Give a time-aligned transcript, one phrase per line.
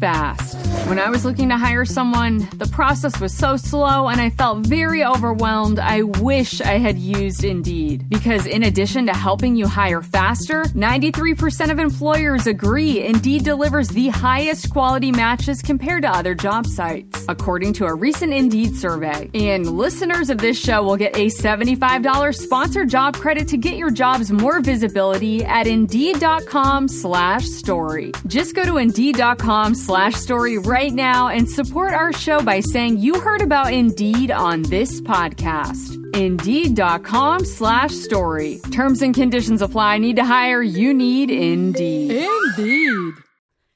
[0.00, 0.56] fast.
[0.88, 4.66] When I was looking to hire someone, the process was so slow and I felt
[4.66, 5.78] very overwhelmed.
[5.78, 8.08] I wish I had used Indeed.
[8.08, 14.08] Because in addition to helping you hire faster, 93% of employers agree Indeed delivers the
[14.08, 19.30] highest quality matches compared to other job sites, according to a recent Indeed survey.
[19.34, 23.90] And listeners of this show will get a $75 sponsored job credit to get your
[23.90, 28.12] jobs more visibility at Indeed.com slash story.
[28.26, 33.20] Just go to Indeed.com slash story right now and support our show by saying you
[33.20, 35.96] heard about Indeed on this podcast.
[36.16, 38.60] Indeed.com slash story.
[38.72, 39.98] Terms and conditions apply.
[39.98, 40.62] Need to hire?
[40.62, 42.10] You need Indeed.
[42.56, 43.14] Indeed.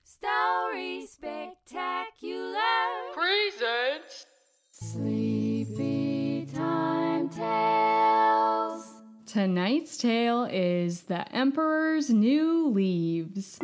[0.04, 2.13] Story Spectacular.
[3.24, 4.26] Presents.
[4.72, 8.92] Sleepy Time Tales.
[9.26, 13.58] Tonight's tale is The Emperor's New Leaves.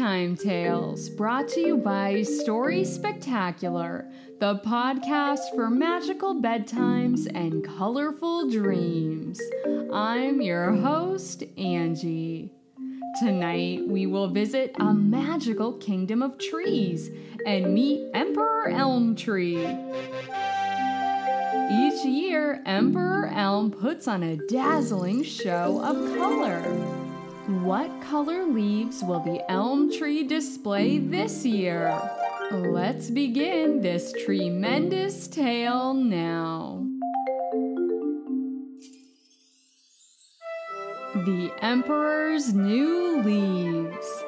[0.00, 4.06] Sleepy Time Tales, brought to you by Story Spectacular,
[4.38, 9.38] the podcast for magical bedtimes and colorful dreams.
[9.92, 12.50] I'm your host, Angie.
[13.20, 17.10] Tonight, we will visit a magical kingdom of trees
[17.44, 19.58] and meet Emperor Elm Tree.
[21.70, 26.99] Each year, Emperor Elm puts on a dazzling show of color.
[27.50, 32.00] What color leaves will the elm tree display this year?
[32.52, 36.86] Let's begin this tremendous tale now.
[41.12, 44.22] The Emperor's New Leaves.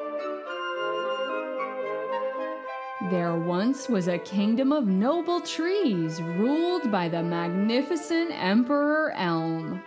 [3.09, 9.81] There once was a kingdom of noble trees ruled by the magnificent Emperor Elm.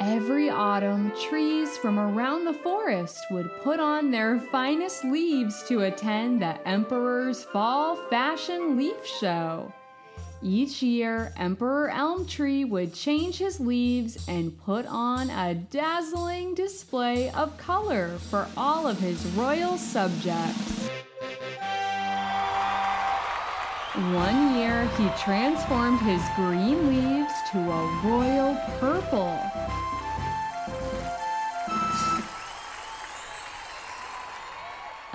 [0.00, 6.40] Every autumn, trees from around the forest would put on their finest leaves to attend
[6.40, 9.72] the Emperor's Fall Fashion Leaf Show.
[10.40, 17.30] Each year, Emperor Elm Tree would change his leaves and put on a dazzling display
[17.30, 20.88] of color for all of his royal subjects.
[24.12, 29.36] One year, he transformed his green leaves to a royal purple.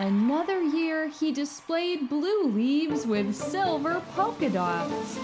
[0.03, 5.17] Another year, he displayed blue leaves with silver polka dots.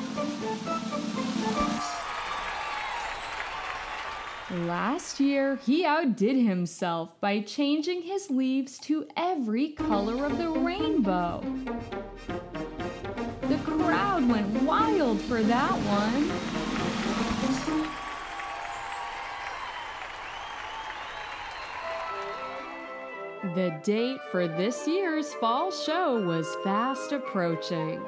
[4.50, 11.44] Last year, he outdid himself by changing his leaves to every color of the rainbow.
[13.50, 16.59] The crowd went wild for that one.
[23.56, 28.00] The date for this year's fall show was fast approaching.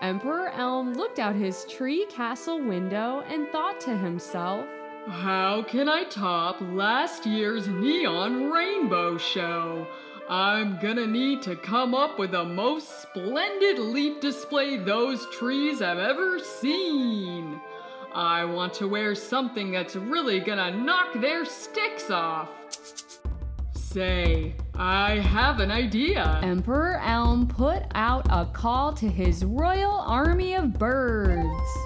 [0.00, 4.64] Emperor Elm looked out his tree castle window and thought to himself,
[5.06, 9.86] How can I top last year's neon rainbow show?
[10.30, 15.98] I'm gonna need to come up with the most splendid leaf display those trees have
[15.98, 17.60] ever seen.
[18.14, 22.50] I want to wear something that's really gonna knock their sticks off.
[23.74, 26.38] Say, I have an idea.
[26.42, 31.78] Emperor Elm put out a call to his royal army of birds.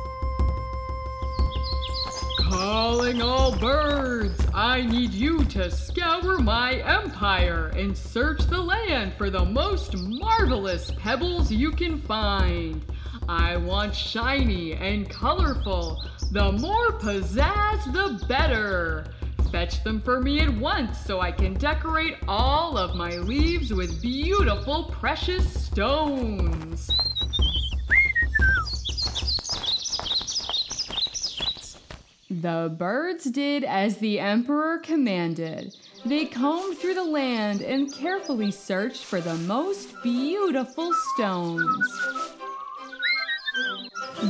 [2.41, 9.31] Calling all birds, I need you to scour my empire and search the land for
[9.31, 12.85] the most marvelous pebbles you can find.
[13.29, 16.03] I want shiny and colorful.
[16.33, 19.05] The more pizzazz, the better.
[19.51, 24.01] Fetch them for me at once so I can decorate all of my leaves with
[24.01, 26.89] beautiful precious stones.
[32.31, 35.75] The birds did as the emperor commanded.
[36.07, 42.01] They combed through the land and carefully searched for the most beautiful stones.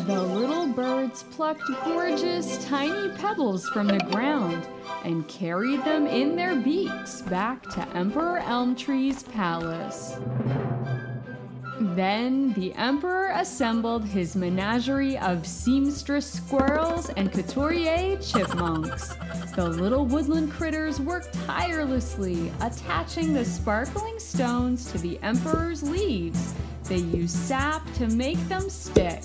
[0.07, 4.67] The little birds plucked gorgeous tiny pebbles from the ground
[5.05, 10.17] and carried them in their beaks back to Emperor Elm Tree's palace.
[11.81, 19.15] Then the emperor assembled his menagerie of seamstress squirrels and couturier chipmunks.
[19.57, 26.55] The little woodland critters worked tirelessly, attaching the sparkling stones to the emperor's leaves.
[26.85, 29.23] They used sap to make them stick.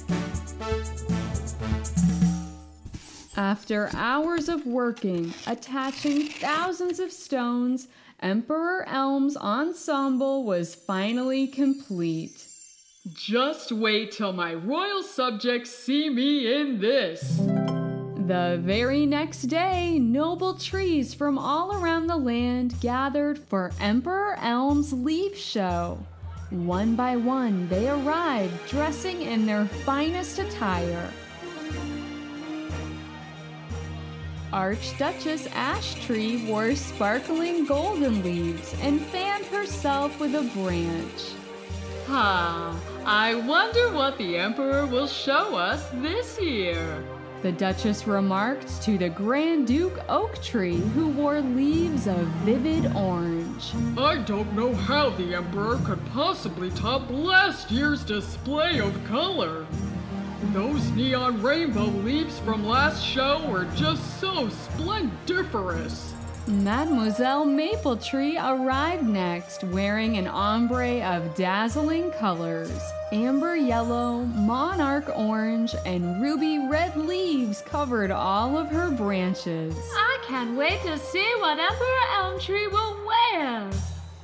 [3.37, 7.89] After hours of working, attaching thousands of stones,
[8.21, 12.45] Emperor Elm's ensemble was finally complete.
[13.13, 17.37] Just wait till my royal subjects see me in this.
[18.25, 24.93] The very next day, noble trees from all around the land gathered for Emperor Elm's
[24.93, 25.99] leaf show.
[26.51, 31.11] One by one, they arrived dressing in their finest attire.
[34.55, 41.33] Archduchess Ash Tree wore sparkling golden leaves and fanned herself with a branch.
[42.07, 42.73] Ha!
[43.03, 47.03] I wonder what the Emperor will show us this year.
[47.41, 53.73] The Duchess remarked to the Grand Duke Oak Tree, who wore leaves of vivid orange.
[53.97, 59.67] I don't know how the Emperor could possibly top last year's display of color.
[60.53, 66.13] Those neon rainbow leaves from last show were just so splendiferous.
[66.47, 72.79] Mademoiselle Maple Tree arrived next, wearing an ombre of dazzling colors
[73.11, 79.75] amber yellow, monarch orange, and ruby red leaves covered all of her branches.
[79.95, 83.69] I can't wait to see what Emperor Elm Tree will wear.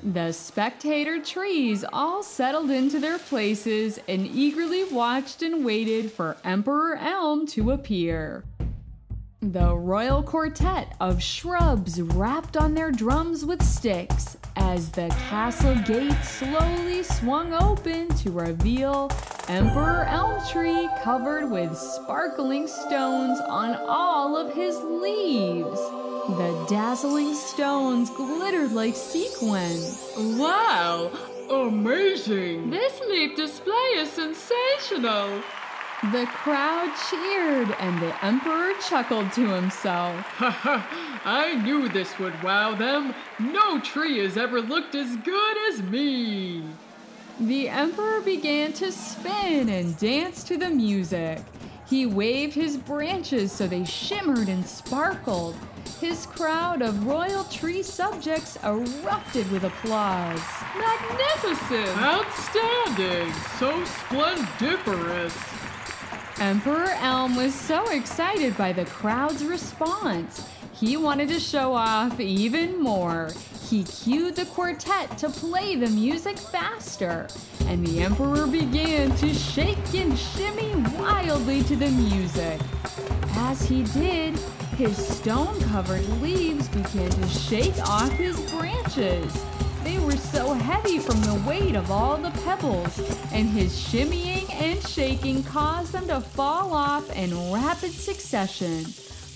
[0.04, 6.96] The spectator trees all settled into their places and eagerly watched and waited for Emperor
[6.96, 8.44] Elm to appear.
[9.42, 16.24] The royal quartet of shrubs rapped on their drums with sticks as the castle gate
[16.24, 19.12] slowly swung open to reveal
[19.48, 25.80] Emperor Elm Tree covered with sparkling stones on all of his leaves.
[26.28, 30.14] The dazzling stones glittered like sequins.
[30.16, 31.12] Wow!
[31.50, 32.70] Amazing!
[32.70, 35.42] This leaf display is sensational.
[36.12, 40.26] The crowd cheered and the emperor chuckled to himself.
[40.40, 43.16] I knew this would wow them.
[43.40, 46.64] No tree has ever looked as good as me.
[47.40, 51.42] The emperor began to spin and dance to the music.
[51.88, 55.56] He waved his branches so they shimmered and sparkled.
[56.02, 60.42] His crowd of royal tree subjects erupted with applause.
[60.76, 61.96] Magnificent!
[61.96, 63.32] Outstanding!
[63.60, 65.38] So splendiferous!
[66.40, 70.50] Emperor Elm was so excited by the crowd's response.
[70.74, 73.30] He wanted to show off even more.
[73.70, 77.28] He cued the quartet to play the music faster,
[77.68, 82.60] and the Emperor began to shake and shimmy wildly to the music.
[83.36, 84.40] As he did,
[84.82, 89.46] his stone covered leaves began to shake off his branches.
[89.84, 92.98] They were so heavy from the weight of all the pebbles,
[93.32, 98.86] and his shimmying and shaking caused them to fall off in rapid succession.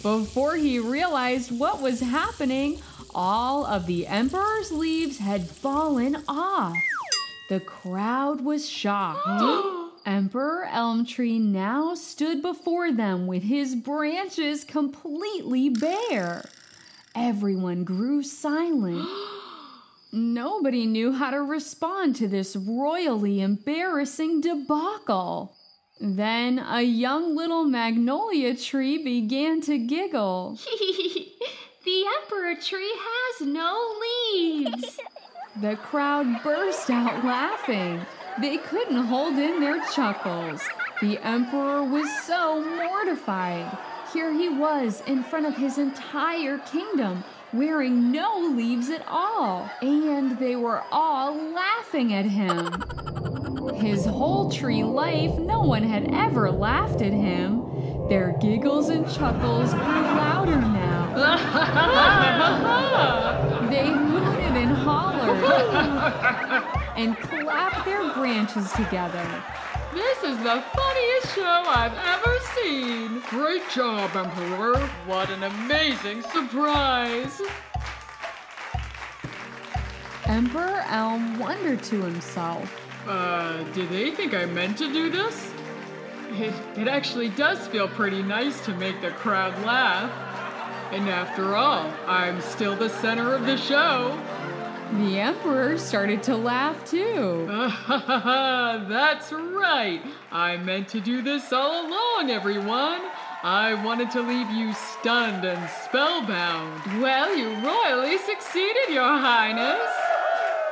[0.01, 2.81] Before he realized what was happening,
[3.13, 6.75] all of the Emperor's leaves had fallen off.
[7.49, 9.84] The crowd was shocked.
[10.05, 16.45] Emperor Elm Tree now stood before them with his branches completely bare.
[17.15, 19.07] Everyone grew silent.
[20.11, 25.55] Nobody knew how to respond to this royally embarrassing debacle.
[25.99, 30.59] Then a young little magnolia tree began to giggle.
[31.83, 34.99] the Emperor Tree has no leaves.
[35.61, 38.05] The crowd burst out laughing.
[38.41, 40.61] They couldn't hold in their chuckles.
[41.01, 43.77] The Emperor was so mortified.
[44.11, 47.23] Here he was in front of his entire kingdom,
[47.53, 52.83] wearing no leaves at all, and they were all laughing at him.
[53.75, 57.63] His whole tree life, no one had ever laughed at him.
[58.09, 61.05] Their giggles and chuckles grew louder now.
[63.69, 69.43] they hooted and hollered and clap their branches together.
[69.93, 73.21] This is the funniest show I've ever seen.
[73.29, 74.77] Great job, Emperor.
[75.05, 77.41] What an amazing surprise.
[80.25, 82.69] Emperor Elm wondered to himself.
[83.07, 85.51] Uh, do they think I meant to do this?
[86.31, 90.11] It, it actually does feel pretty nice to make the crowd laugh.
[90.91, 94.19] And after all, I'm still the center of the show.
[94.93, 97.45] The Emperor started to laugh too.
[97.87, 100.01] That's right.
[100.31, 103.01] I meant to do this all along, everyone.
[103.43, 107.01] I wanted to leave you stunned and spellbound.
[107.01, 109.91] Well, you royally succeeded, Your Highness.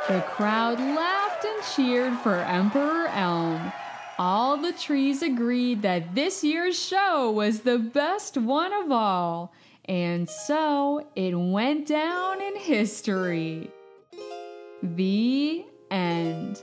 [0.08, 3.74] The crowd laughed and cheered for Emperor Elm.
[4.20, 9.52] All the trees agreed that this year's show was the best one of all,
[9.86, 13.72] and so it went down in history.
[14.84, 16.62] The end.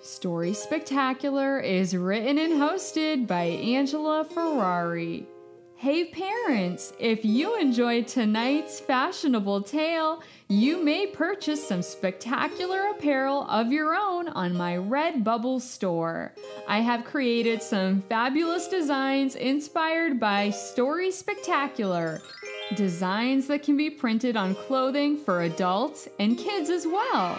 [0.00, 5.26] Story Spectacular is written and hosted by Angela Ferrari.
[5.74, 13.72] Hey parents, if you enjoyed tonight's fashionable tale, you may purchase some spectacular apparel of
[13.72, 16.32] your own on my Redbubble store.
[16.68, 22.20] I have created some fabulous designs inspired by Story Spectacular
[22.74, 27.38] designs that can be printed on clothing for adults and kids as well.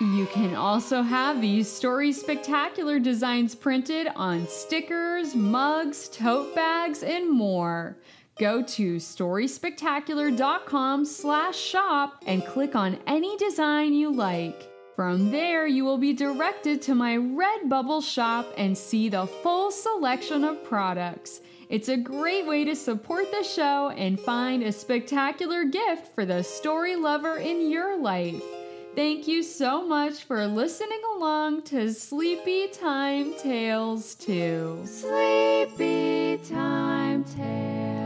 [0.00, 7.30] You can also have these Story Spectacular designs printed on stickers, mugs, tote bags, and
[7.30, 7.96] more.
[8.38, 14.68] Go to storyspectacular.com slash shop and click on any design you like.
[14.96, 20.44] From there, you will be directed to my Redbubble shop and see the full selection
[20.44, 21.40] of products.
[21.72, 26.42] It's a great way to support the show and find a spectacular gift for the
[26.42, 28.42] story lover in your life.
[28.94, 34.82] Thank you so much for listening along to Sleepy Time Tales 2.
[34.84, 38.01] Sleepy Time Tales.